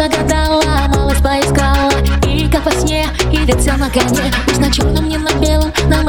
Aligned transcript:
загадала, 0.00 0.62
малость 0.88 1.22
поискала. 1.22 1.92
И 2.26 2.48
как 2.50 2.64
во 2.64 2.72
сне, 2.72 3.06
и 3.30 3.44
все 3.58 3.72
на 3.72 3.90
коне. 3.90 4.32
Пусть 4.46 4.58
на 4.58 4.72
черном, 4.72 5.06
не 5.08 5.18
на 5.18 5.30
белом, 5.32 5.72
на 5.88 6.02
ну, 6.02 6.04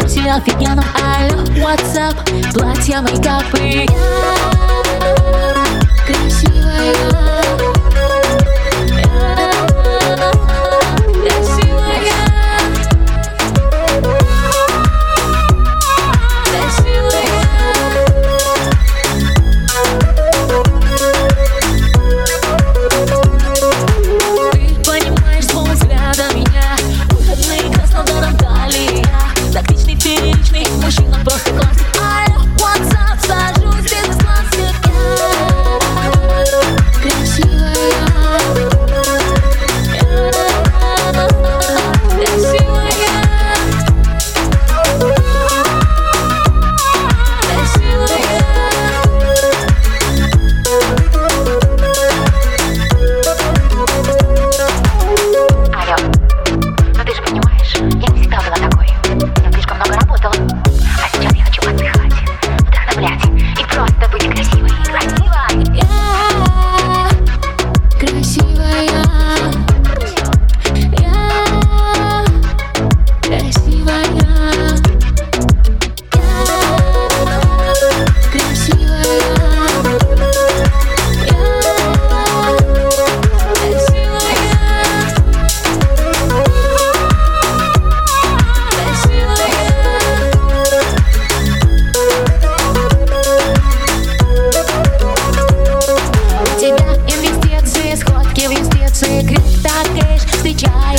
и 0.48 0.52
все 0.52 0.84
Алло, 0.96 1.44
what's 1.58 1.96
up, 1.98 2.16
Платья 2.54 3.02
мейкапы 3.02 3.86
Я 3.86 4.71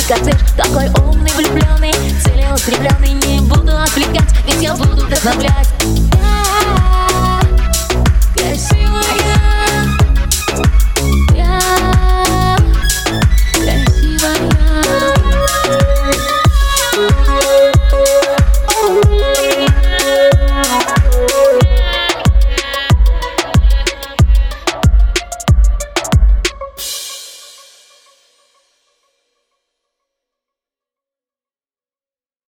коттедж 0.07 0.39
Такой 0.57 0.87
умный, 1.05 1.31
влюбленный, 1.35 1.93
целеустремленный 2.23 3.13
Не 3.13 3.41
буду 3.41 3.77
отвлекать, 3.77 4.29
ведь 4.45 4.61
я 4.61 4.75
буду 4.75 5.05
вдохновлять 5.05 5.82